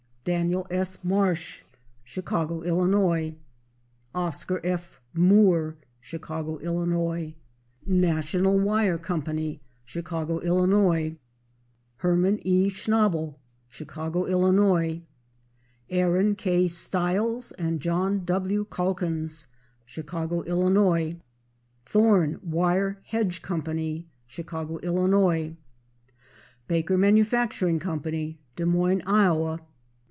[0.23, 0.99] Daniel S.
[1.03, 1.63] Marsh,
[2.03, 3.33] Chicago, Ill.
[4.13, 5.01] Oscar F.
[5.15, 7.33] Moore, Chicago, Ill.
[7.87, 9.23] National Wire Co.,
[9.83, 11.15] Chicago, Ill.
[11.97, 12.69] Herman E.
[12.69, 13.33] Schnabel,
[13.67, 15.01] Chicago, Ill.
[15.89, 16.67] Aaron K.
[16.67, 18.65] Stiles and John W.
[18.69, 19.47] Calkins,
[19.87, 21.15] Chicago, Ill.
[21.87, 23.63] Thorn Wire Hedge Co.,
[24.27, 25.57] Chicago, Ill.
[26.67, 29.59] Baker Manufacturing Co., Des Moines, Iowa.